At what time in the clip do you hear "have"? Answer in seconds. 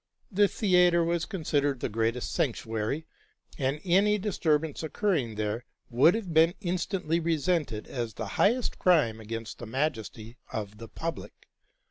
6.15-6.33